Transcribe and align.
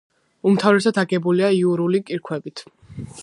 უმთავრესად 0.51 0.97
აგებულია 1.01 1.51
იურული 1.59 2.03
კირქვებით. 2.09 2.65